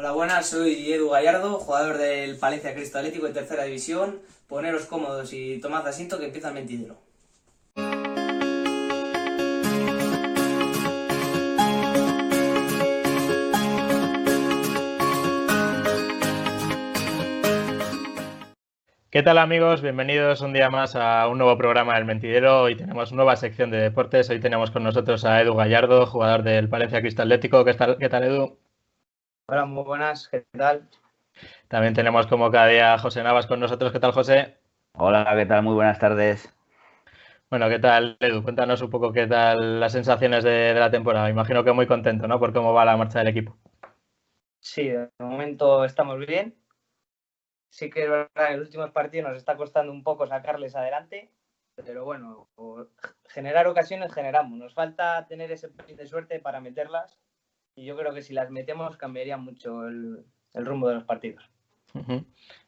[0.00, 4.20] Hola, buenas, soy Edu Gallardo, jugador del Palencia Cristo Atlético de Tercera División.
[4.46, 6.94] Poneros cómodos y tomad asiento que empieza el mentidero.
[19.10, 19.82] ¿Qué tal amigos?
[19.82, 22.62] Bienvenidos un día más a un nuevo programa del Mentidero.
[22.62, 24.30] Hoy tenemos nueva sección de deportes.
[24.30, 27.64] Hoy tenemos con nosotros a Edu Gallardo, jugador del Palencia Cristo Atlético.
[27.64, 28.67] ¿Qué tal, qué tal Edu?
[29.50, 30.28] Hola, muy buenas.
[30.28, 30.86] ¿Qué tal?
[31.68, 33.92] También tenemos como cada día a José Navas con nosotros.
[33.92, 34.58] ¿Qué tal, José?
[34.92, 35.62] Hola, ¿qué tal?
[35.62, 36.54] Muy buenas tardes.
[37.48, 38.42] Bueno, ¿qué tal, Edu?
[38.42, 41.30] Cuéntanos un poco qué tal las sensaciones de, de la temporada.
[41.30, 42.38] Imagino que muy contento, ¿no?
[42.38, 43.56] Por cómo va la marcha del equipo.
[44.60, 46.54] Sí, de momento estamos bien
[47.70, 50.74] sí que es verdad que en los últimos partidos nos está costando un poco sacarles
[50.74, 51.32] adelante,
[51.74, 52.50] pero bueno,
[53.26, 54.58] generar ocasiones generamos.
[54.58, 57.18] Nos falta tener ese de suerte para meterlas
[57.78, 60.24] y yo creo que si las metemos cambiaría mucho el,
[60.54, 61.48] rumbo de los partidos.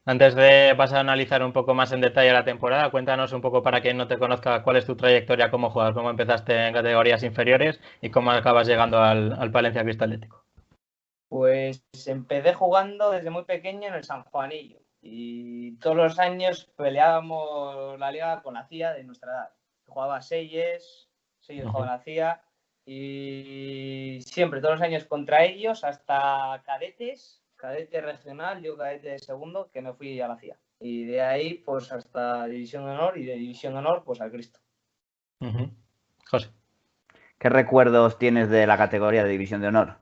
[0.05, 3.63] Antes de pasar a analizar un poco más en detalle la temporada, cuéntanos un poco
[3.63, 7.23] para quien no te conozca cuál es tu trayectoria como jugador, cómo empezaste en categorías
[7.25, 10.45] inferiores y cómo acabas llegando al, al Palencia Cristal Atlético.
[11.29, 17.99] Pues empecé jugando desde muy pequeño en el San Juanillo y todos los años peleábamos
[17.99, 19.51] la liga con la CIA de nuestra edad.
[19.87, 21.09] Jugaba Seyes,
[21.41, 22.41] Seyes jugaba la CIA
[22.93, 29.71] y siempre, todos los años contra ellos, hasta cadetes, cadete regional, yo cadete de segundo,
[29.73, 30.59] que me fui a la CIA.
[30.81, 34.33] Y de ahí, pues hasta División de Honor y de División de Honor, pues al
[34.33, 34.59] Cristo.
[36.27, 36.51] José.
[37.39, 39.99] ¿Qué recuerdos tienes de la categoría de División de Honor?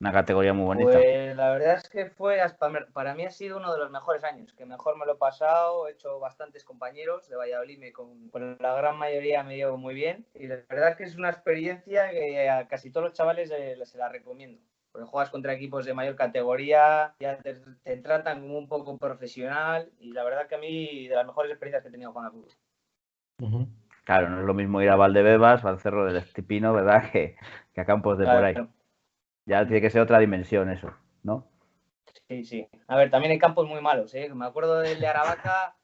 [0.00, 0.92] Una categoría muy bonita.
[0.92, 2.38] Pues la verdad es que fue,
[2.92, 5.88] para mí ha sido uno de los mejores años, que mejor me lo he pasado,
[5.88, 10.24] he hecho bastantes compañeros de Valladolid, me con, la gran mayoría me llevo muy bien
[10.34, 13.98] y la verdad es que es una experiencia que a casi todos los chavales se
[13.98, 14.60] la recomiendo.
[14.92, 17.56] Porque juegas contra equipos de mayor categoría, ya te,
[17.96, 21.82] tratan como un poco profesional y la verdad que a mí de las mejores experiencias
[21.82, 23.68] que he tenido con el fútbol.
[24.04, 27.02] Claro, no es lo mismo ir a Valdebebas o al Cerro del Estipino, ¿verdad?
[27.12, 27.36] Que,
[27.74, 28.54] que a campos de por ahí.
[29.48, 30.92] Ya tiene que ser otra dimensión eso,
[31.22, 31.48] ¿no?
[32.28, 32.68] Sí, sí.
[32.86, 34.28] A ver, también hay campos muy malos, ¿eh?
[34.34, 35.74] Me acuerdo del de Aravaca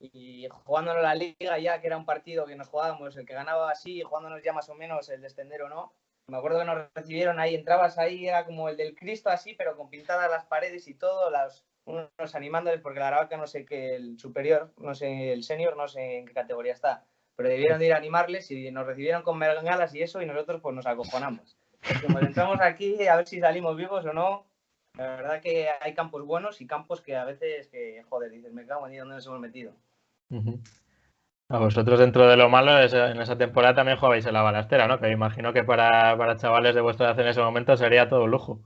[0.00, 3.70] y jugándonos la liga ya, que era un partido que nos jugábamos, el que ganaba
[3.70, 5.92] así, jugándonos ya más o menos el descender o no.
[6.26, 9.76] Me acuerdo que nos recibieron ahí, entrabas ahí, era como el del Cristo así, pero
[9.76, 13.94] con pintadas las paredes y todo, las, unos animándoles, porque el Aravaca no sé qué,
[13.94, 17.04] el superior, no sé, el senior, no sé en qué categoría está,
[17.36, 20.60] pero debieron de ir a animarles y nos recibieron con mergalas y eso, y nosotros
[20.60, 21.56] pues nos acojonamos.
[22.02, 24.46] Como entramos aquí, a ver si salimos vivos o no.
[24.96, 28.66] La verdad que hay campos buenos y campos que a veces, que, joder, dices, me
[28.66, 29.72] cago en dónde nos hemos metido.
[31.48, 34.98] A vosotros dentro de lo malo, en esa temporada también jugabais en la balastera, ¿no?
[34.98, 38.26] Que me imagino que para, para chavales de vuestra edad en ese momento sería todo
[38.26, 38.60] lujo.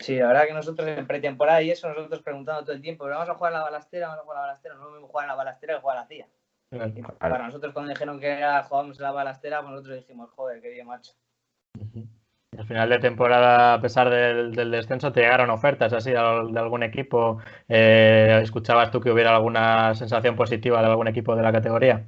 [0.00, 3.28] Sí, la verdad que nosotros en pretemporada y eso, nosotros preguntando todo el tiempo, vamos
[3.28, 5.24] a jugar en la balastera, vamos a jugar en la balastera, no vamos a jugar
[5.24, 6.28] en la balastera que jugar a la CIA.
[7.18, 10.70] para nosotros cuando dijeron que era, jugábamos en la balastera, pues nosotros dijimos, joder, qué
[10.70, 11.12] bien macho.
[12.58, 17.38] Al final de temporada, a pesar del, descenso, te llegaron ofertas así de, algún equipo.
[17.68, 22.04] Eh, ¿Escuchabas tú que hubiera alguna sensación positiva de algún equipo de la categoría?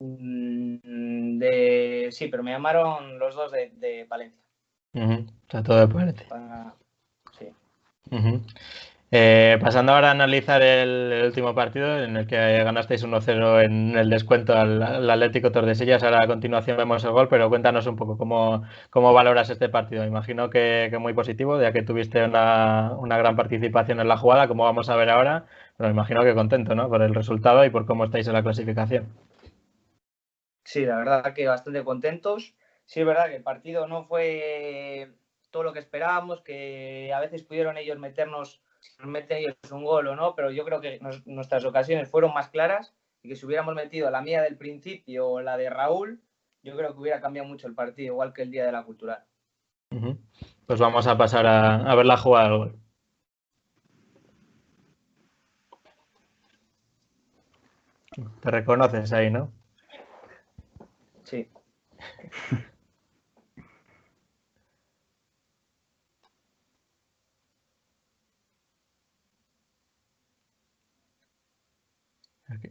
[0.00, 2.08] Mm, de...
[2.10, 4.42] Sí, pero me llamaron los dos de, de Palencia.
[4.94, 6.26] O sea, todo de Palencia.
[7.38, 7.52] Sí.
[9.10, 14.10] Eh, pasando ahora a analizar el, último partido en el que ganasteis 1-0 en el
[14.10, 16.02] descuento al, Atlético Tordesillas.
[16.02, 20.04] Ahora a continuación vemos el gol, pero cuéntanos un poco cómo, cómo valoras este partido.
[20.04, 24.90] Imagino que, muy positivo, ya que tuviste una, gran participación en la jugada, como vamos
[24.90, 25.46] a ver ahora,
[25.78, 26.90] pero imagino que contento ¿no?
[26.90, 29.08] por el resultado y por cómo estáis en la clasificación.
[30.64, 32.54] Sí, la verdad que bastante contentos.
[32.84, 35.12] Sí, es verdad que el partido no fue
[35.50, 38.60] todo lo que esperábamos, que a veces pudieron ellos meternos
[39.04, 42.94] meten ellos un gol o no, pero yo creo que nuestras ocasiones fueron más claras
[43.22, 46.22] y que si hubiéramos metido la mía del principio o la de Raúl,
[46.62, 49.24] yo creo que hubiera cambiado mucho el partido, igual que el día de la cultural.
[50.66, 52.78] Pues vamos a pasar a, ver la jugada del gol.
[58.40, 59.52] Te reconoces ahí, ¿no?
[61.24, 61.48] Sí.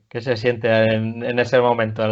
[0.09, 2.04] ¿Qué se siente en, ese momento?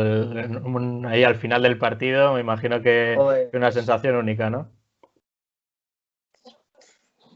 [1.07, 4.69] ahí al final del partido, me imagino que es una sensación única, ¿no?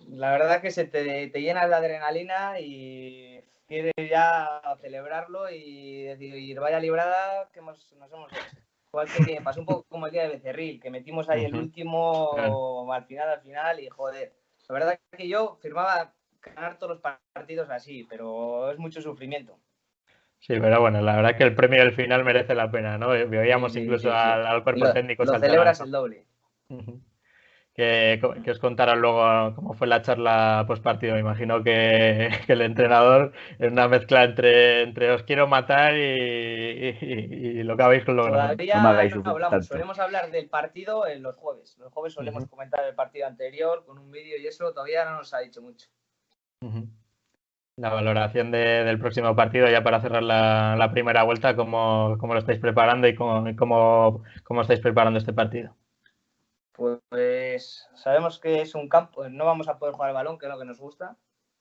[0.10, 6.60] La verdad que se te, te llena de adrenalina y quieres ya celebrarlo y decir,
[6.60, 8.58] vaya librada que nos hemos hecho.
[8.92, 12.92] Igual que pasó un poco como el día de Becerril, que metimos ahí el último
[12.92, 14.34] al final, al final y joder,
[14.68, 17.02] La verdad que yo firmaba ganar todos los
[17.34, 19.60] partidos así, pero es mucho sufrimiento.
[20.40, 23.10] Sí, pero bueno, la verdad que el premio del final merece la pena, ¿no?
[23.10, 25.26] Veíamos incluso Al, cuerpo técnico.
[25.26, 26.26] Lo celebras el doble
[27.80, 31.14] que, os contaron luego cómo fue la charla post partido.
[31.14, 37.78] Me imagino que, el entrenador es una mezcla entre, entre os quiero matar y, lo
[37.78, 38.32] que habéis logrado.
[38.32, 41.78] Todavía no, hablamos, solemos hablar del partido en los jueves.
[41.78, 45.34] Los jueves solemos comentar el partido anterior con un vídeo y eso todavía no nos
[45.34, 45.88] ha dicho mucho.
[47.80, 52.60] La valoración del próximo partido, ya para cerrar la, primera vuelta, ¿cómo, ¿cómo, lo estáis
[52.60, 55.74] preparando y cómo, cómo, cómo estáis preparando este partido?
[56.74, 60.52] Pues sabemos que es un campo, no vamos a poder jugar el balón, que es
[60.52, 61.16] lo que nos gusta.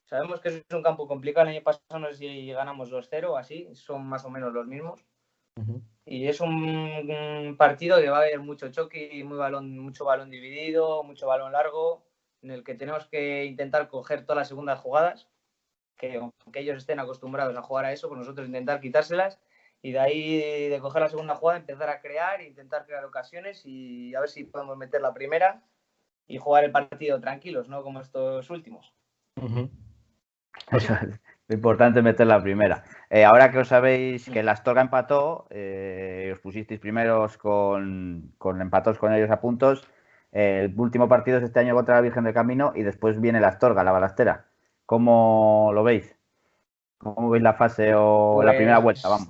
[0.07, 1.47] Sabemos que es un campo complicado.
[1.47, 4.67] El año pasado no sé si ganamos 2-0 o así, son más o menos los
[4.67, 5.05] mismos.
[6.05, 10.31] Y es un, partido que va a haber mucho choque y muy balón, mucho balón
[10.31, 12.03] dividido, mucho balón largo,
[12.43, 15.29] en el que tenemos que intentar coger todas las segundas jugadas,
[15.99, 19.39] que aunque ellos estén acostumbrados a jugar a eso, pues nosotros intentar quitárselas
[19.83, 24.15] y de ahí de coger la segunda jugada empezar a crear, intentar crear ocasiones y
[24.15, 25.63] a ver si podemos meter la primera
[26.27, 27.83] y jugar el partido tranquilos, ¿no?
[27.83, 28.95] Como estos últimos.
[31.49, 32.85] lo importante es meter la primera.
[33.09, 38.61] Eh, ahora que os sabéis que la Astorga empató, eh, os pusisteis primeros con, con
[38.61, 39.87] empatos con ellos a puntos.
[40.33, 43.49] el último partido es este año contra la Virgen del Camino y después viene la
[43.49, 44.48] Astorga, la balastera.
[44.89, 46.17] ¿Cómo lo veis?
[46.97, 49.09] ¿Cómo veis la fase o la primera pues vuelta?
[49.11, 49.29] Vamos.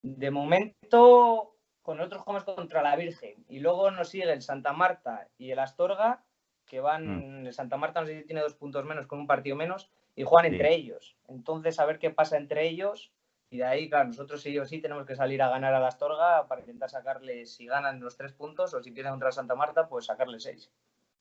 [0.00, 5.28] De momento, con nosotros jugamos contra la Virgen y luego nos sigue el Santa Marta
[5.36, 6.24] y el Astorga,
[6.64, 7.46] que van, mm.
[7.46, 10.22] el Santa Marta no sé si tiene dos puntos menos con un partido menos y
[10.22, 11.18] juegan entre ellos.
[11.28, 13.12] Entonces, a ver qué pasa entre ellos
[13.50, 15.88] y de ahí, claro, nosotros sí o sí tenemos que salir a ganar a la
[15.88, 19.88] Astorga para intentar sacarle, si ganan los tres puntos o si pierden contra Santa Marta,
[19.88, 20.72] pues sacarle seis.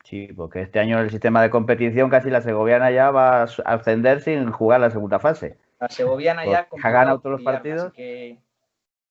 [0.04, 4.22] Sí, porque este año el sistema de competición casi la segoviana ya va a ascender
[4.22, 5.58] sin jugar la segunda fase.
[5.80, 7.94] La segoviana ya ha ganado todos los partidos.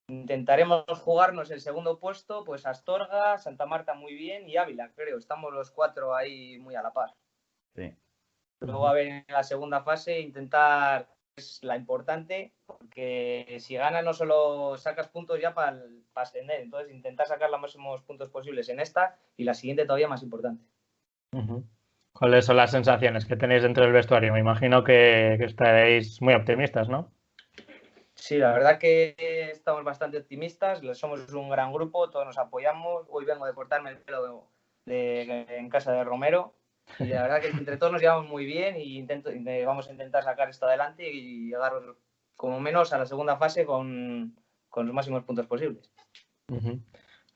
[0.08, 5.16] Intentaremos jugarnos el segundo puesto, pues Astorga, Santa Marta muy bien y Ávila, creo.
[5.16, 7.14] Estamos los cuatro ahí muy a la par.
[7.74, 7.94] Sí.
[8.60, 14.12] Luego a ver en la segunda fase intentar es la importante, porque si ganas no
[14.12, 15.82] solo sacas puntos ya para
[16.14, 20.22] ascender, entonces intentar sacar los máximos puntos posibles en esta y la siguiente todavía más
[20.22, 20.62] importante.
[22.12, 24.32] ¿Cuáles son las sensaciones que tenéis dentro del vestuario?
[24.32, 27.12] Me imagino que estaréis muy optimistas, ¿no?
[28.22, 29.16] Sí, la verdad que
[29.50, 33.04] estamos bastante optimistas, somos un gran grupo, todos nos apoyamos.
[33.08, 34.48] Hoy vengo de cortarme el pelo
[34.86, 36.54] en casa de Romero
[37.00, 39.30] y la verdad que entre todos nos llevamos muy bien y intento,
[39.66, 41.72] vamos a intentar sacar esto adelante y llegar
[42.36, 44.36] como menos a la segunda fase con,
[44.72, 45.90] los máximos puntos posibles.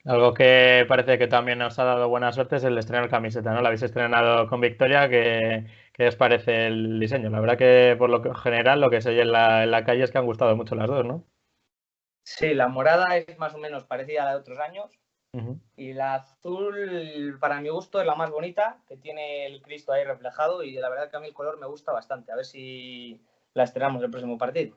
[0.07, 3.53] Algo que parece que también nos ha dado buena suerte es el estreno de camiseta,
[3.53, 3.61] ¿no?
[3.61, 5.65] La habéis estrenado con Victoria, que
[5.97, 7.31] ¿Qué os parece el diseño?
[7.31, 10.19] La verdad que por lo general lo que se oye en la, calle es que
[10.19, 11.25] han gustado mucho las dos, ¿no?
[12.23, 14.91] Sí, la morada es más o menos parecida a la de otros años.
[15.75, 20.03] Y la azul, para mi gusto, es la más bonita, que tiene el Cristo ahí
[20.03, 20.63] reflejado.
[20.63, 22.31] Y la verdad que a mí el color me gusta bastante.
[22.31, 23.21] A ver si
[23.53, 24.75] la estrenamos el próximo partido.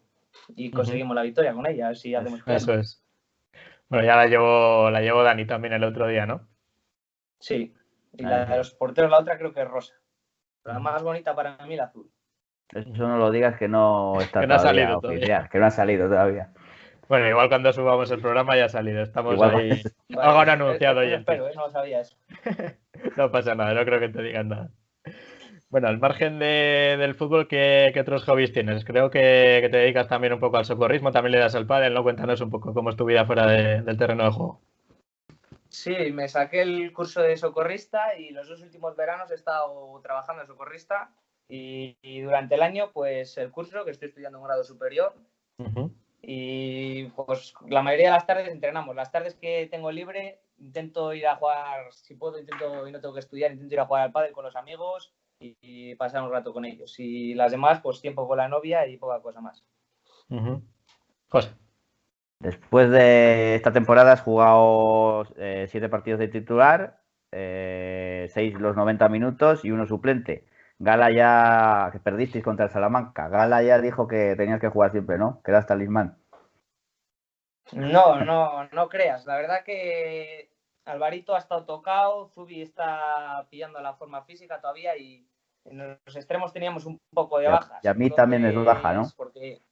[0.55, 1.87] Y conseguimos la victoria con ella.
[1.87, 3.03] A ver si hacemos Eso es.
[3.91, 6.49] Bueno, ya la llevó, la llevó Dani también el otro día, ¿no?
[7.41, 7.75] Sí.
[8.13, 9.95] Y la de los porteros, la otra creo que es rosa
[10.65, 12.11] la más bonita para mí la azul.
[12.73, 15.49] Eso no lo digas que no está que no ha salido todavía.
[15.51, 16.53] que no ha salido todavía.
[17.09, 19.03] Bueno, igual cuando subamos el programa ya ha salido.
[19.03, 19.83] Estamos ahí.
[20.17, 21.23] Algo han anunciado ya.
[21.27, 21.53] Pero ¿eh?
[21.57, 22.17] no sabía eso.
[23.17, 24.71] no pasa nada, no creo que te digan nada.
[25.71, 28.85] Bueno, al margen del fútbol, ¿qué, otros hobbies tienes?
[28.85, 32.03] Creo que, te dedicas también un poco al socorrismo, también le das al pádel, ¿no?
[32.03, 34.61] Cuéntanos un poco cómo es tu vida fuera del terreno de juego.
[35.69, 40.43] Sí, me saqué el curso de socorrista y los dos últimos veranos he estado trabajando
[40.43, 41.13] de socorrista
[41.49, 45.15] y, durante el año, pues el curso, que estoy estudiando un grado superior.
[46.21, 48.97] Y pues la mayoría de las tardes entrenamos.
[48.97, 53.15] Las tardes que tengo libre intento ir a jugar, si puedo, intento y no tengo
[53.15, 56.53] que estudiar, intento ir a jugar al pádel con los amigos y, pasar un rato
[56.53, 56.95] con ellos.
[56.99, 59.65] Y las demás, pues tiempo con la novia y poca cosa más.
[61.29, 61.51] José.
[62.39, 67.01] Después de esta temporada has jugado eh, siete partidos de titular,
[67.33, 70.47] eh, seis los 90 minutos y uno suplente.
[70.79, 75.19] Gala ya, que perdisteis contra el Salamanca, Gala ya dijo que tenías que jugar siempre,
[75.19, 75.43] ¿no?
[75.43, 76.17] Que eras talismán.
[77.73, 79.27] No, no, no creas.
[79.27, 80.51] La verdad que
[80.87, 85.30] Alvarito ha estado tocado, Zubi está pillando la forma física todavía y
[85.65, 87.85] en los extremos teníamos un poco de bajas.
[87.85, 89.03] Y a mí también es baja, ¿no?
[89.17, 89.63] Porque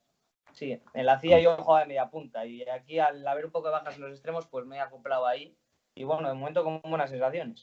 [0.59, 3.68] Sí, en la CIA yo jugaba de media punta y aquí al haber un poco
[3.68, 5.57] de bajas en los extremos, pues me he acoplado ahí.
[5.95, 7.62] Y bueno, de momento con buenas sensaciones.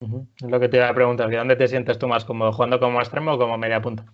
[0.00, 2.80] Es lo que te iba a preguntar, ¿que ¿dónde te sientes tú más cómodo, jugando
[2.80, 4.04] como extremo o como media punta?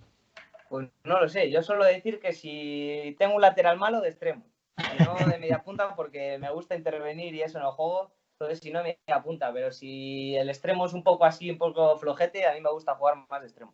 [0.68, 4.44] Pues no lo sé, yo suelo decir que si tengo un lateral malo, de extremo,
[4.76, 8.60] y no de media punta porque me gusta intervenir y eso en el juego, entonces
[8.60, 12.46] si no media punta, pero si el extremo es un poco así, un poco flojete,
[12.46, 13.72] a mí me gusta jugar más de extremo.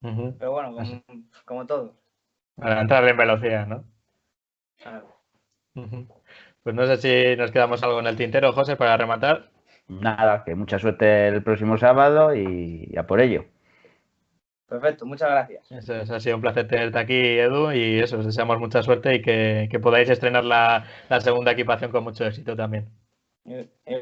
[0.00, 0.76] Pero bueno,
[1.46, 1.94] como, todo.
[2.56, 3.84] Para entrar en velocidad, ¿no?
[4.76, 5.08] Claro.
[6.62, 9.50] Pues no sé si nos quedamos algo en el tintero, José, para rematar.
[9.88, 13.46] Nada, que mucha suerte el próximo sábado y a por ello.
[14.68, 15.70] Perfecto, muchas gracias.
[15.70, 19.22] Eso, ha sido un placer tenerte aquí, Edu, y eso, os deseamos mucha suerte y
[19.22, 20.84] que, podáis estrenar la,
[21.20, 22.88] segunda equipación con mucho éxito también.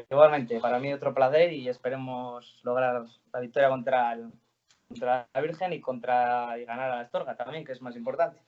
[0.09, 6.57] Igualmente, para mí otro placer y esperemos lograr la victoria contra, la Virgen y contra
[6.57, 8.39] y ganar a la Astorga también, que es más importante.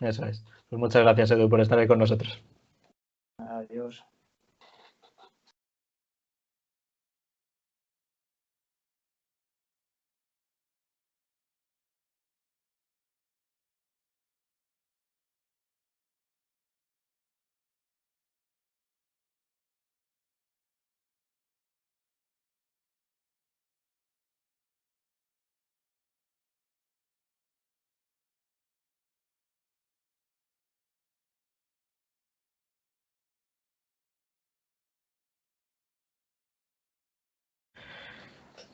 [0.00, 0.44] eso es.
[0.68, 2.40] Pues muchas gracias, Edu, por estar ahí con nosotros.
[3.38, 4.04] Adiós.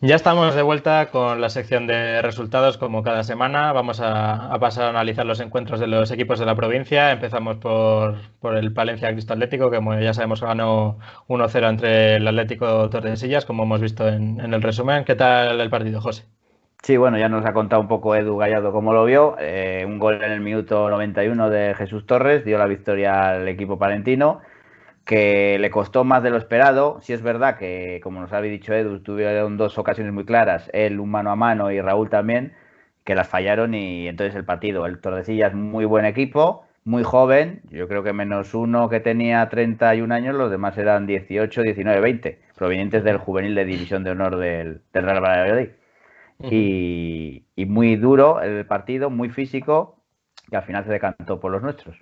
[0.05, 3.73] Ya estamos de vuelta con la sección de resultados como cada semana.
[3.73, 7.13] Vamos a, pasar a analizar los encuentros de los equipos de la provincia.
[7.13, 8.17] Empezamos por,
[8.57, 13.81] el Palencia Cristo Atlético, que ya sabemos ganó 1-0 entre el Atlético Tordesillas, como hemos
[13.81, 15.05] visto en, el resumen.
[15.05, 16.25] ¿Qué tal el partido, José?
[16.83, 19.37] Sí, bueno, ya nos ha contado un poco Edu Gallardo cómo lo vio.
[19.39, 23.79] Eh, un gol en el minuto 91 de Jesús Torres dio la victoria al equipo
[23.79, 24.41] palentino
[25.05, 27.01] que le costó más de lo esperado.
[27.03, 31.01] Si es verdad que, como nos había dicho Edu, tuvieron dos ocasiones muy claras, él
[31.01, 32.55] un mano a mano y Raúl también,
[33.05, 34.87] que las fallaron y entonces el partido.
[34.87, 40.15] El Tordesillas muy buen equipo, muy joven, yo creo que menos uno que tenía 31
[40.15, 44.83] años, los demás eran 18, 19, 20, provenientes del juvenil de División de Honor del,
[44.93, 45.71] Real Valladolid.
[46.41, 49.97] y, y muy duro el partido, muy físico,
[50.51, 51.97] que al final se decantó por los nuestros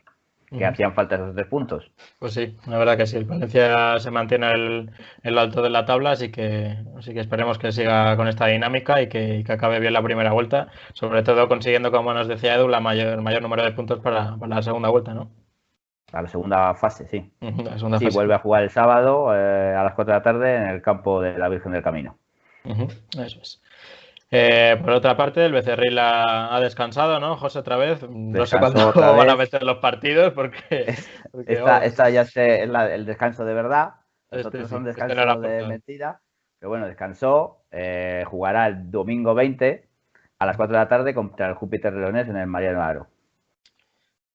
[0.56, 1.90] que hacían falta esos tres puntos.
[2.18, 3.16] Pues sí, la verdad que sí.
[3.16, 4.90] El Valencia se mantiene en
[5.22, 9.00] el alto de la tabla, así que, así que esperemos que siga con esta dinámica
[9.00, 12.80] y que, acabe bien la primera vuelta, sobre todo consiguiendo, como nos decía Edu, la
[12.80, 15.30] mayor, el mayor número de puntos para, la segunda vuelta, ¿no?
[16.10, 17.30] Para la segunda fase, sí.
[17.98, 20.82] sí, vuelve a jugar el sábado eh, a las 4 de la tarde en el
[20.82, 22.18] campo de la Virgen del Camino.
[22.64, 23.62] Eso es.
[24.32, 28.08] Eh, por otra parte, el Becerril ha, descansado, ¿no, José, otra vez?
[28.08, 30.94] No sé cuándo van a meter los partidos porque...
[31.46, 33.94] esta, ya es el descanso de verdad,
[34.30, 36.20] los este otros son este descansos de mentira.
[36.60, 39.88] Pero bueno, descansó, eh, jugará el domingo 20
[40.38, 43.08] a las 4 de la tarde contra el Júpiter Leones en el Mariano Aro.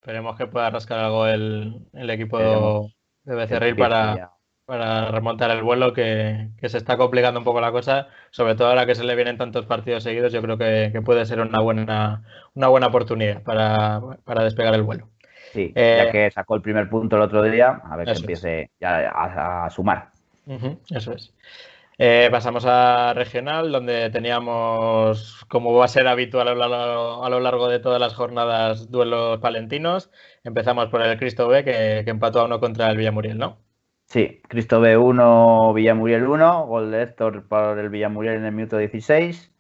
[0.02, 2.92] Esperemos que pueda rascar algo el, equipo
[3.24, 4.35] de Becerril para,
[4.66, 8.86] para remontar el vuelo, que, se está complicando un poco la cosa, sobre todo ahora
[8.86, 12.24] que se le vienen tantos partidos seguidos, yo creo que, puede ser una buena,
[12.56, 14.02] una buena oportunidad para,
[14.44, 15.08] despegar el vuelo.
[15.54, 18.72] Sí, ya eh, que sacó el primer punto el otro día, a ver si empiece
[18.80, 20.10] ya a, sumar.
[20.90, 21.34] eso es.
[21.98, 26.56] Eh, pasamos a regional, donde teníamos, como va a ser habitual a
[27.30, 30.10] lo, largo, de todas las jornadas, duelos palentinos.
[30.44, 33.65] Empezamos por el Cristo B, que, que empató a uno contra el Villamuriel, ¿no?
[34.06, 39.52] Sí, Cristo B1, Villamuriel 1, gol de Héctor por el Villamuriel en el minuto 16.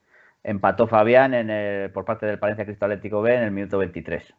[0.44, 4.34] Empató Fabián en el, por parte del Palencia Cristo Atlético B en el minuto 23.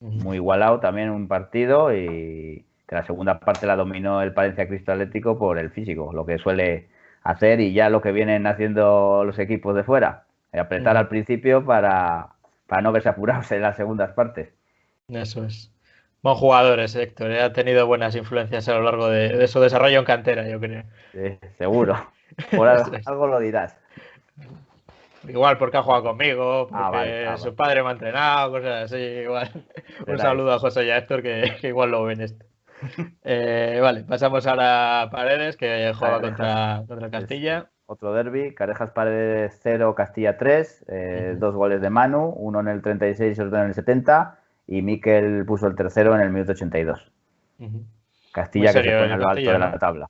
[0.00, 4.92] Muy igualado también un partido y que la segunda parte la dominó el Palencia Cristo
[4.92, 6.88] Atlético por el físico, lo que suele
[7.22, 10.26] hacer y ya lo que vienen haciendo los equipos de fuera.
[10.52, 12.34] Apretar al principio para,
[12.66, 14.54] para no verse apurados en las segundas partes.
[15.08, 15.73] Eso es.
[16.24, 17.32] Buen jugadores, Héctor.
[17.32, 17.42] ¿eh?
[17.42, 20.84] Ha tenido buenas influencias a lo largo de, su desarrollo en cantera, yo creo.
[21.12, 22.02] Sí, seguro.
[22.50, 22.66] Por
[23.06, 23.76] algo lo dirás.
[25.28, 28.96] Igual porque ha jugado conmigo, ah, porque ah, su padre me ha entrenado, cosas así,
[28.96, 29.50] igual.
[30.06, 32.42] Un saludo a José y a Héctor que, igual lo ven esto.
[33.22, 37.68] Eh, vale, pasamos ahora a Paredes, que juega contra, contra Castilla.
[37.84, 42.80] Otro derby, Carejas Paredes 0, Castilla 3, eh, dos goles de Manu, uno en el
[42.80, 47.12] 36 y otro en el 70 y Miquel puso el tercero en el minuto 82.
[48.32, 50.06] Castilla que se pone a lo alto de la tabla.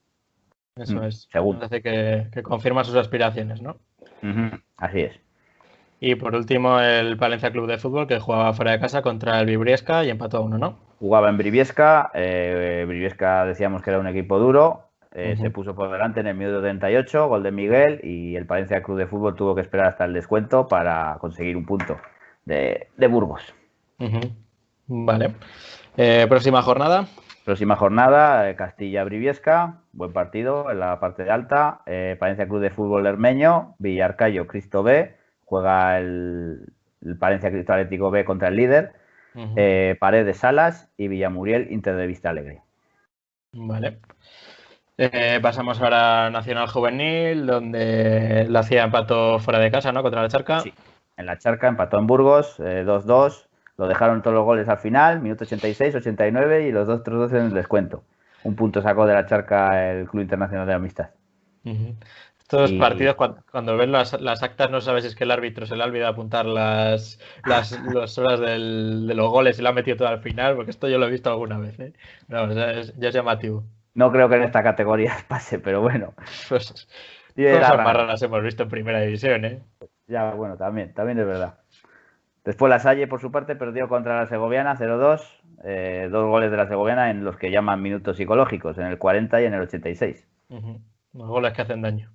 [0.76, 1.28] Eso mm, es.
[1.30, 1.68] Segundo.
[1.68, 3.76] Parece que, confirma sus aspiraciones, ¿no?
[4.76, 5.20] Así es.
[6.00, 9.46] Y por último, el Palencia Club de Fútbol, que jugaba fuera de casa contra el
[9.46, 10.78] Vibriesca y empató a uno, ¿no?
[10.98, 12.10] Jugaba en Briviesca.
[12.14, 14.90] Eh, Briviesca decíamos que era un equipo duro.
[15.12, 18.82] eh, se puso por delante en el minuto 38, gol de Miguel, y el Palencia
[18.82, 21.98] Club de Fútbol tuvo que esperar hasta el descuento para conseguir un punto
[22.44, 23.54] de, Burgos.
[24.86, 25.34] Vale.
[25.96, 27.06] Eh, próxima jornada.
[27.44, 31.82] Próxima jornada, eh, Castilla-Briviesca, buen partido en la parte de alta.
[32.18, 35.14] Palencia Club de Fútbol Hermeño, Villarcayo, Cristo B,
[35.44, 36.72] juega el,
[37.18, 38.92] Palencia Cristo Atlético B contra el líder.
[39.98, 42.62] Paredes Salas y Villamuriel Inter de Vista Alegre.
[43.52, 43.98] Vale.
[44.96, 50.02] Eh, pasamos ahora a Nacional Juvenil, donde la hacía empató fuera de casa, ¿no?
[50.02, 50.60] Contra la Charca.
[50.60, 50.72] Sí,
[51.16, 53.46] en la Charca empató en Burgos, 2-2.
[53.76, 57.32] Lo dejaron todos los goles al final, minuto 86, 89 y los dos otros dos
[57.32, 58.04] en el descuento.
[58.44, 61.10] Un punto sacó de la Charca el Club Internacional de Amistad.
[62.44, 64.12] Estos partidos, cuando, ven las,
[64.42, 67.72] actas, no sabes si es que el árbitro se le ha olvidado apuntar las, las,
[68.18, 71.06] horas de los goles y lo ha metido todo al final, porque esto yo lo
[71.06, 71.80] he visto alguna vez.
[71.80, 71.92] ¿eh?
[72.28, 73.64] ya es llamativo.
[73.94, 76.14] No creo que en esta categoría pase, pero bueno.
[76.48, 76.86] Pues,
[77.34, 79.62] cosas más raras hemos visto en primera división, ¿eh?
[80.06, 81.58] Ya, bueno, también, también es verdad.
[82.44, 85.22] Después la Salle, por su parte, perdió contra la Segoviana 0-2.
[85.64, 89.40] Eh, dos goles de la Segoviana en los que llaman minutos psicológicos, en el 40
[89.40, 90.28] y en el 86.
[91.14, 92.10] Los goles que hacen daño.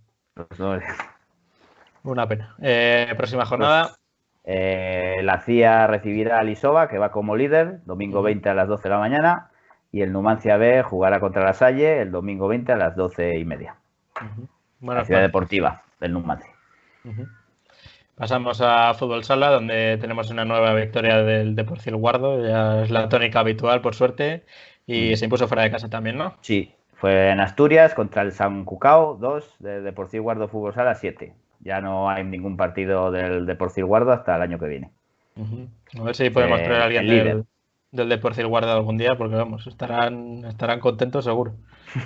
[2.04, 2.56] Una pena.
[2.62, 3.88] Eh, próxima jornada.
[3.88, 4.00] Pues,
[4.46, 8.84] eh, la CIA recibirá a Lisova, que va como líder, domingo 20 a las 12
[8.84, 9.52] de la mañana
[9.92, 13.46] y el Numancia B jugará contra la Salle el domingo 20 a las 12 y
[13.46, 13.76] media.
[14.82, 16.54] la ciudad deportiva del Numancia.
[18.20, 23.08] Pasamos a Fútbol Sala, donde tenemos una nueva victoria del Deportivo Guardo, ya es la
[23.08, 24.44] tónica habitual, por suerte,
[24.86, 26.36] y se impuso fuera de casa también, ¿no?
[26.42, 31.34] Sí, fue en Asturias contra el San Cucao, 2, de Deportivo Guardo Fútbol Sala, 7.
[31.62, 34.92] Ya no hay ningún partido del Deportivo Guardo hasta el año que viene.
[35.98, 37.46] A ver si podemos traer a alguien del,
[37.94, 41.54] del Deportivo Guarda algún día, porque vamos, estarán, estarán contentos seguro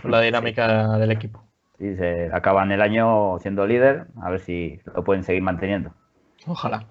[0.04, 1.44] con la dinámica del equipo.
[1.80, 5.92] Sí, se acaban el año siendo líder, a ver si lo pueden seguir manteniendo.
[6.48, 6.86] Ojalá.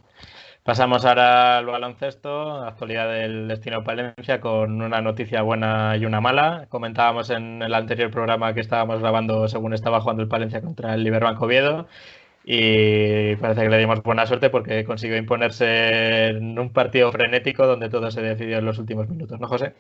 [0.65, 6.67] Pasamos ahora al baloncesto, actualidad del destino Palencia, con una noticia buena y una mala.
[6.69, 11.03] Comentábamos en el anterior programa que estábamos grabando según estaba jugando el Palencia contra el
[11.03, 11.89] Liberbanco Oviedo
[12.45, 17.89] y parece que le dimos buena suerte porque consiguió imponerse en un partido frenético donde
[17.89, 19.75] todo se decidió en los últimos minutos, ¿no, José?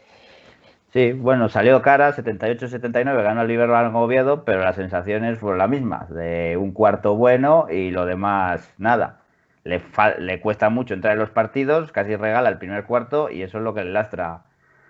[0.92, 6.10] Sí, bueno, salió cara, 78-79, ganó el Liverpool Oviedo, pero las sensaciones fueron las mismas,
[6.12, 9.21] de un cuarto bueno y lo demás nada.
[9.64, 9.82] Le,
[10.18, 13.64] le cuesta mucho entrar en los partidos, casi regala el primer cuarto y eso es
[13.64, 14.44] lo que le lastra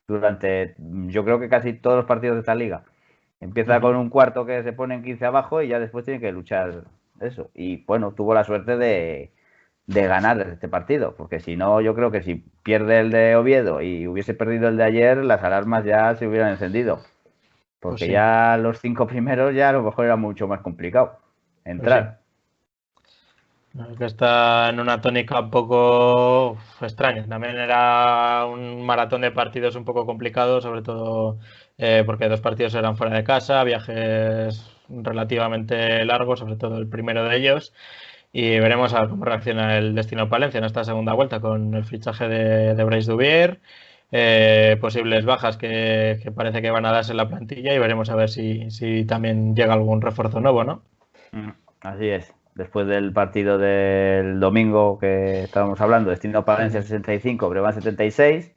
[0.09, 2.85] durante, yo creo que casi todos los partidos de esta liga.
[3.41, 6.31] Empieza con un cuarto que se pone en 15 abajo y ya después tiene que
[6.31, 6.85] luchar
[7.21, 7.51] eso.
[7.55, 9.33] Y bueno, tuvo la suerte de,
[9.87, 14.07] ganar este partido, porque si no, yo creo que si pierde el de Oviedo y
[14.07, 17.01] hubiese perdido el de ayer, las alarmas ya se hubieran encendido.
[17.81, 21.19] Porque pues ya los cinco primeros ya a lo mejor era mucho más complicado
[21.65, 22.22] entrar.
[23.99, 27.27] Que está en una tónica un poco extraña.
[27.27, 31.39] También era un maratón de partidos un poco complicado, sobre todo
[31.79, 37.25] eh, porque dos partidos eran fuera de casa, viajes relativamente largo, sobre todo el primero
[37.25, 37.73] de ellos.
[38.31, 41.85] Y veremos a ver cómo reacciona el destino Palencia en esta segunda vuelta con el
[41.85, 43.61] fichaje de, de Bryce Dubier,
[44.11, 48.17] eh, posibles bajas que, parece que van a darse en la plantilla y veremos a
[48.17, 50.83] ver si, si también llega algún refuerzo nuevo, ¿no?
[51.33, 52.42] Mm, así es.
[52.55, 58.53] Después del partido del domingo que estábamos hablando, Destino Palencia 65, Brevan 76.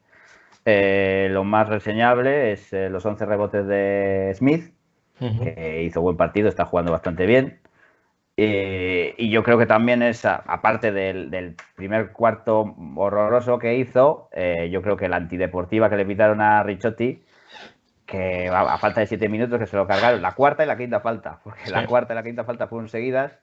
[0.66, 4.74] Eh, lo más reseñable es eh, los 11 rebotes de Smith,
[5.18, 7.60] que hizo buen partido, está jugando bastante bien.
[8.36, 14.28] Eh, y yo creo que también es, aparte del, primer cuarto horroroso que hizo,
[14.70, 17.24] yo creo que la antideportiva que le pitaron a Richotti,
[18.04, 21.00] que a, falta de siete minutos que se lo cargaron, la cuarta y la quinta
[21.00, 23.38] falta, porque la cuarta y la quinta falta fueron seguidas.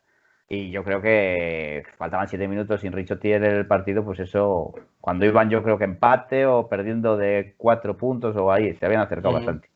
[0.47, 5.25] Y yo creo que faltaban siete minutos sin Richotti en el partido, pues eso, cuando
[5.25, 9.33] iban yo creo que empate o perdiendo de cuatro puntos o ahí, se habían acercado
[9.33, 9.69] bastante.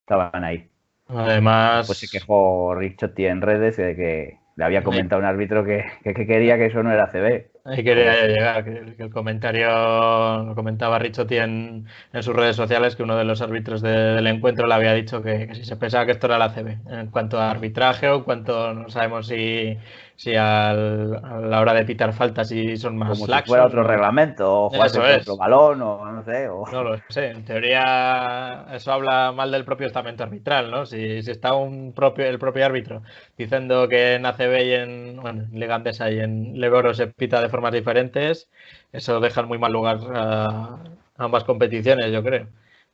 [0.00, 0.68] Estaban ahí.
[1.08, 1.86] Además.
[1.86, 6.56] Pues se quejó Richotti en redes de que le había comentado un árbitro que, quería
[6.56, 7.50] que eso no era CB.
[7.66, 9.68] Ahí quería llegar, que, el comentario
[10.44, 14.66] lo comentaba Richotti en, en, sus redes sociales que uno de los árbitros del encuentro
[14.66, 16.78] le había dicho que, que, si se pensaba que esto era la CB.
[16.90, 19.76] En cuanto a arbitraje o en cuanto no sabemos si
[20.16, 24.50] si a la hora de pitar faltas y son más Como si fuera otro reglamento,
[24.50, 26.46] o otro balón, o no sé.
[26.46, 30.86] No lo sé, en teoría eso habla mal del propio estamento arbitral, ¿no?
[30.86, 33.02] Si, si está un propio, el propio árbitro
[33.36, 37.42] diciendo que en ACB y en, bueno, en Liga Andesa y en Leboro se pita
[37.42, 38.50] de formas diferentes,
[38.92, 40.78] eso deja en muy mal lugar a
[41.16, 42.48] ambas competiciones, yo creo.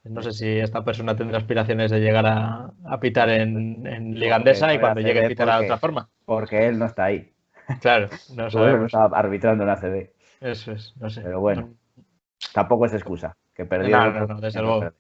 [0.04, 4.72] No sé si esta persona tendrá aspiraciones de llegar a, pitar en, en Liga Andesa
[4.72, 6.08] y cuando llegue a pitar de otra forma.
[6.24, 7.32] Porque él no está ahí.
[7.80, 8.86] Claro, no sabemos.
[8.86, 10.10] está arbitrando en ACB.
[10.40, 11.22] Eso es, no sé.
[11.22, 11.74] Pero bueno,
[12.52, 13.36] tampoco es excusa.
[13.54, 13.96] Que perdió.
[13.96, 14.92] No, no, desde luego.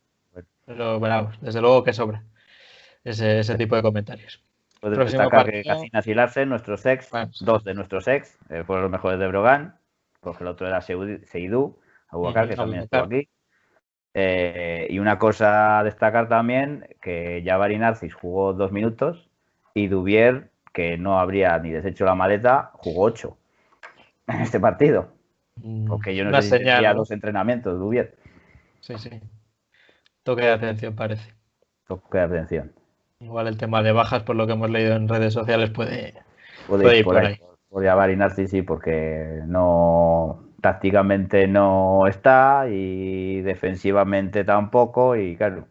[0.66, 2.24] Pero, desde luego que sobra
[3.04, 4.42] ese, ese tipo de comentarios.
[4.82, 7.08] Puedes destacar que Casinas y Larsen, nuestros ex,
[7.40, 9.76] dos de nuestros ex, eh, fueron los mejores de Brogan,
[10.20, 13.28] porque el otro era Seidú, Abubakar, que también estuvo aquí.
[14.12, 19.30] Eh, y una cosa a destacar también, que Jabari Narcis jugó dos minutos
[19.72, 23.38] y Dubier, que no habría ni deshecho la maleta, jugó ocho
[24.26, 25.12] en este partido.
[25.62, 28.16] Mm, porque yo no sé si tenía dos entrenamientos, Dubier.
[28.80, 29.10] Sí, sí.
[30.24, 31.32] Toque de atención, parece.
[31.86, 32.81] Toque de atención.
[33.22, 36.14] Igual el tema de bajas, por lo que hemos leído en redes sociales, puede,
[36.66, 37.38] puede, ir por, ahí.
[37.68, 45.16] Por Jabari Narcis, sí, porque no tácticamente no está y defensivamente tampoco.
[45.16, 45.66] Y claro,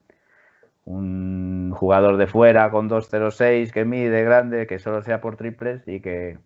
[0.85, 5.99] un jugador de fuera con 2.06 que mide grande, que solo sea por triples y
[5.99, 6.37] que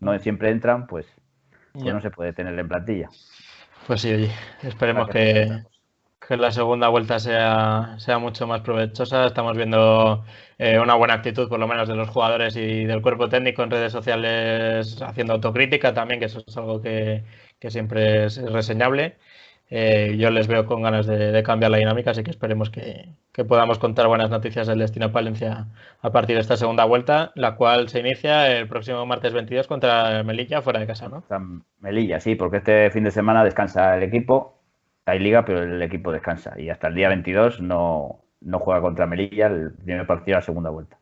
[0.00, 1.06] no siempre entran, pues,
[1.72, 3.08] pues no se puede tener en plantilla.
[3.86, 4.30] Pues sí, oye,
[4.62, 5.77] esperemos que, que,
[6.36, 9.26] la segunda vuelta sea, sea mucho más provechosa.
[9.26, 10.24] Estamos viendo
[10.58, 13.70] eh, una buena actitud, por lo menos, de los jugadores y del cuerpo técnico en
[13.70, 17.24] redes sociales haciendo autocrítica también, que eso es algo que,
[17.58, 19.16] que siempre es reseñable.
[19.70, 23.10] Eh, yo les veo con ganas de, cambiar la dinámica, así que esperemos que,
[23.46, 25.66] podamos contar buenas noticias del destino Palencia
[26.00, 30.22] a partir de esta segunda vuelta, la cual se inicia el próximo martes 22 contra
[30.24, 31.22] Melilla fuera de casa, ¿no?
[31.80, 34.57] Melilla, sí, porque este fin de semana descansa el equipo,
[35.10, 39.06] hay liga, pero el equipo descansa y hasta el día 22 no, no juega contra
[39.06, 40.98] Melilla el primer partido de la segunda vuelta.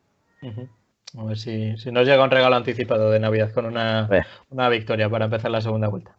[1.17, 4.09] A ver si, nos llega un regalo anticipado de Navidad con una,
[4.49, 6.15] una victoria para empezar la segunda vuelta.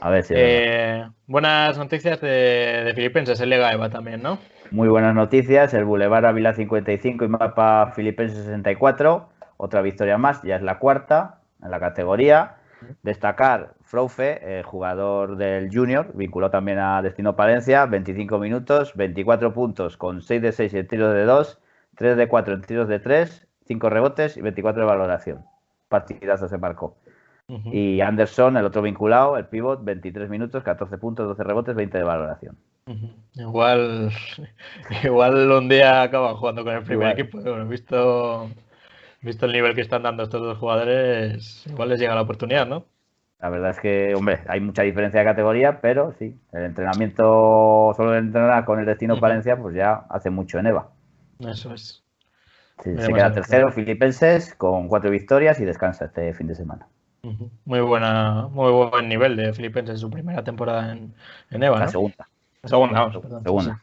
[0.00, 0.34] A ver si.
[0.36, 4.38] Eh, buenas noticias de, de, Filipenses, el Lega Eva también, ¿no?
[4.70, 5.74] Muy buenas noticias.
[5.74, 9.28] El Boulevard Ávila 55 y mapa Filipenses 64.
[9.58, 12.56] Otra victoria más, ya es la cuarta en la categoría.
[13.02, 20.22] Destacar Froufe, jugador del Junior, vinculado también a Destino Palencia, 25 minutos, 24 puntos con
[20.22, 21.60] 6 de 6 en tiros de 2,
[21.96, 25.44] 3 de 4 en tiros de 3, 5 rebotes y 24 de valoración.
[25.90, 26.96] Partidazo se marcó.
[27.46, 32.04] Y Anderson, el otro vinculado, el pivot, 23 minutos, 14 puntos, 12 rebotes, 20 de
[32.04, 32.56] valoración.
[33.34, 34.10] Igual,
[35.04, 37.42] igual un día acaban jugando con el primer equipo.
[37.66, 38.48] visto,
[39.20, 42.86] visto el nivel que están dando estos dos jugadores, igual les llega la oportunidad, ¿no?
[43.42, 48.12] La verdad es que, hombre, hay mucha diferencia de categoría, pero sí, el entrenamiento, solo
[48.12, 50.90] el entrenar con el destino Valencia, pues ya hace mucho en EVA.
[51.40, 52.04] Eso es.
[52.78, 56.86] se queda tercero, Filipenses, con cuatro victorias y descansa este fin de semana.
[57.64, 61.12] Muy buena, muy buen nivel de Filipenses en su primera temporada en,
[61.50, 61.80] en EVA.
[61.80, 62.28] La segunda.
[62.62, 63.42] La segunda, vamos, perdón.
[63.42, 63.82] Segunda.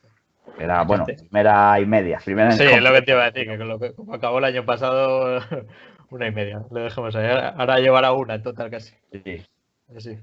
[0.58, 2.20] Era, bueno, primera y media.
[2.24, 4.40] Primera sí, es lo que te iba a decir, que con lo que como acabó
[4.40, 5.42] el año pasado,
[6.12, 6.64] una y media.
[6.72, 7.28] Lo dejamos ahí.
[7.56, 8.94] Ahora llevará una en total casi.
[9.12, 9.46] Sí.
[9.98, 10.18] sí.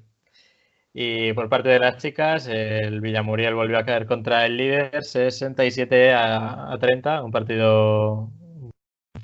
[0.93, 6.15] Y por parte de las chicas, el Villamuriel volvió a caer contra el líder 67
[6.15, 8.31] a, a 30, un partido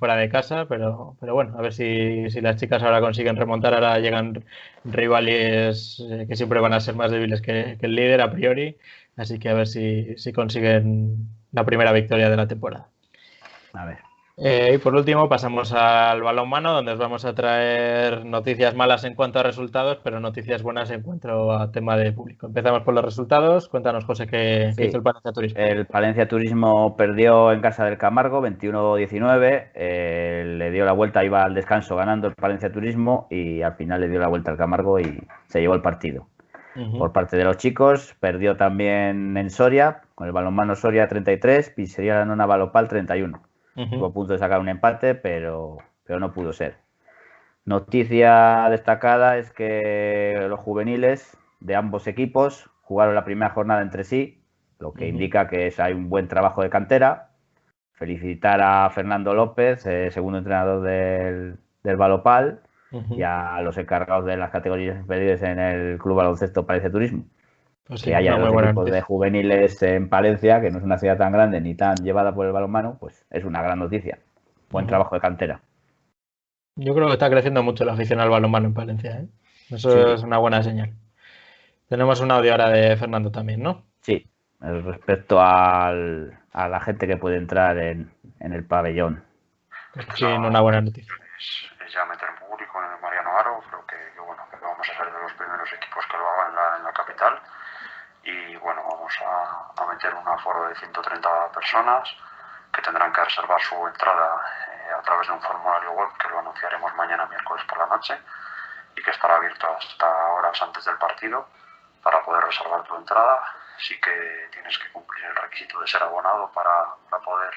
[0.03, 4.01] fuera de casa, pero, pero bueno, a ver si, las chicas ahora consiguen remontar, ahora
[4.01, 4.45] llegan
[4.85, 8.77] rivales eh, que siempre van a ser más débiles que, que, el líder a priori,
[9.17, 12.89] así que a ver si, si consiguen la primera victoria de la temporada.
[13.75, 14.12] A ver.
[14.39, 19.15] Eh, y por último pasamos al balonmano, donde os vamos a traer noticias malas en
[19.15, 22.47] cuanto a resultados, pero noticias buenas en cuanto a tema de público.
[22.47, 23.69] Empezamos por los resultados.
[23.69, 25.61] Cuéntanos, José, ¿qué, hizo el Palencia Turismo?
[25.61, 29.71] El Palencia Turismo perdió en casa del Camargo 21-19.
[29.75, 34.01] Eh, le dio la vuelta, iba al descanso ganando el Palencia Turismo y al final
[34.01, 36.29] le dio la vuelta al Camargo y se llevó el partido.
[36.99, 42.15] Por parte de los chicos, perdió también en Soria, con el balonmano Soria 33, Pizzería
[42.15, 43.43] La Nona Balopal 31.
[43.75, 46.77] Tuvo a punto de sacar un empate, pero, pero no pudo ser.
[47.65, 54.43] Noticia destacada es que los juveniles de ambos equipos jugaron la primera jornada entre sí,
[54.79, 57.31] lo que indica que es, hay un buen trabajo de cantera.
[57.93, 62.63] Felicitar a Fernando López, eh, segundo entrenador del, del Balopal,
[63.11, 67.25] y a los encargados de las categorías inferiores en el Club Baloncesto Palencia Turismo.
[67.87, 71.33] Pues que haya dos equipos de juveniles en Palencia, que no es una ciudad tan
[71.33, 74.19] grande ni tan llevada por el balonmano, pues es una gran noticia.
[74.71, 75.61] Buen trabajo de cantera.
[76.77, 79.11] Yo creo que está creciendo mucho la afición al balonmano en Palencia.
[79.19, 79.27] ¿eh?
[79.69, 80.93] Eso es una buena señal.
[81.89, 83.85] Tenemos un audio ahora de Fernando también, ¿no?
[84.01, 84.27] Sí,
[84.61, 89.23] respecto al, a la gente que puede entrar en, en el pabellón.
[90.15, 91.13] Sí, una buena noticia.
[91.39, 95.13] Es, ya meter público en el Mariano Aro, creo que, bueno, que vamos a ser
[95.13, 97.35] de los primeros equipos que lo hagan en la, en la capital
[98.25, 102.09] y bueno, vamos a, a meter un aforo de 130 personas
[102.73, 106.39] que tendrán que reservar su entrada eh, a través de un formulario web que lo
[106.39, 108.19] anunciaremos mañana miércoles por la noche
[108.97, 111.47] y que estará abierto hasta horas antes del partido
[112.03, 113.43] para poder reservar tu entrada.
[113.79, 117.55] Sí que tienes que cumplir el requisito de ser abonado para, para poder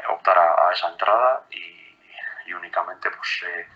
[0.00, 1.98] eh, optar a, a, esa entrada y,
[2.46, 3.68] y únicamente pues, eh,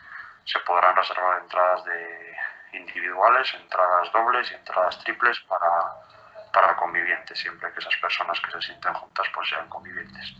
[0.44, 2.37] se podrán reservar entradas de
[2.72, 5.68] individuales, entradas dobles y entradas triples para,
[6.59, 10.35] para convivientes, siempre que esas personas que se sienten juntas pues sean convivientes.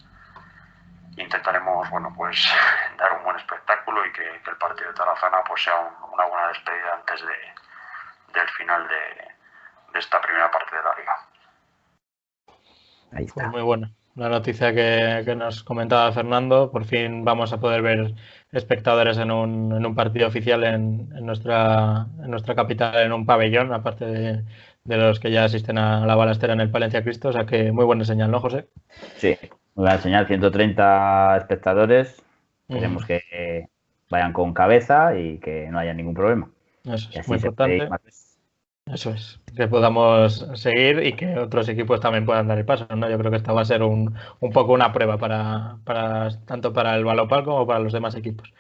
[1.17, 2.45] Intentaremos, bueno, pues
[2.99, 6.25] dar un buen espectáculo y que, que el partido de Tarazana pues sea un, una
[6.25, 9.25] buena despedida antes de, del final de,
[9.93, 11.17] de, esta primera parte de la liga.
[13.13, 13.43] Ahí está.
[13.43, 13.89] Pues muy bueno.
[14.17, 18.15] La noticia que, que, nos comentaba Fernando, por fin vamos a poder ver
[18.51, 23.25] espectadores en un, en un partido oficial en, en, nuestra, en nuestra capital, en un
[23.25, 24.45] pabellón, aparte de,
[24.89, 27.29] de los que ya asisten a la balastera en el Palencia Cristo.
[27.29, 28.69] O sea que muy buena señal, ¿no, José?
[29.17, 29.37] Sí,
[29.75, 30.27] muy buena señal.
[30.27, 32.23] 130 espectadores.
[32.69, 33.09] Queremos uh -huh.
[33.09, 33.69] que
[34.09, 36.51] vayan con cabeza y que no haya ningún problema.
[36.85, 37.89] Eso es muy importante.
[38.87, 42.87] Eso es, que podamos seguir y que otros equipos también puedan dar el paso.
[42.97, 43.11] ¿no?
[43.11, 46.73] Yo creo que esta va a ser un, un poco una prueba para, para, tanto
[46.73, 48.51] para el Balopal como para los demás equipos.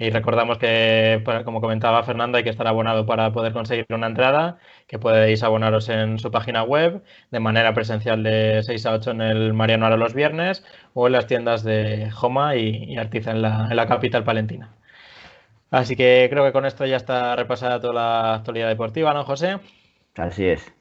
[0.00, 4.58] Y recordamos que, como comentaba Fernando, hay que estar abonado para poder conseguir una entrada,
[4.86, 9.20] que podéis abonaros en su página web de manera presencial de 6 a 8 en
[9.22, 13.42] el Mariano Aro los viernes o en las tiendas de Joma y, y Artiza en
[13.42, 14.76] la, en la capital palentina.
[15.70, 19.58] Así que creo que con esto ya está repasada toda la actualidad deportiva, ¿no, José?
[20.16, 20.72] Así es.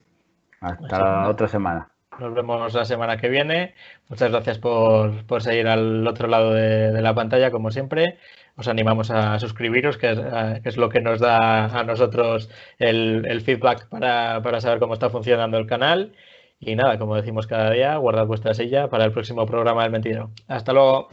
[0.61, 1.89] Hasta la otra semana.
[2.19, 3.75] Nos vemos la semana que viene.
[4.09, 8.17] Muchas gracias por, por seguir al otro lado de, de, la pantalla, como siempre.
[8.57, 12.49] Os animamos a suscribiros, que es, a, que es lo que nos da a nosotros
[12.79, 16.13] el, el feedback para, para, saber cómo está funcionando el canal.
[16.59, 20.31] Y nada, como decimos cada día, guardad vuestra silla para el próximo programa del Mentidero.
[20.47, 21.09] Hasta luego.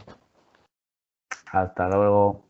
[1.51, 2.44] Hasta luego.